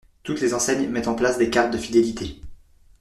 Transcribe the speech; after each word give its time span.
Toutes 0.23 0.41
les 0.41 0.55
enseignes 0.55 0.89
mettent 0.89 1.07
en 1.07 1.13
place 1.13 1.37
des 1.37 1.51
cartes 1.51 1.71
de 1.71 1.77
fidélité. 1.77 2.41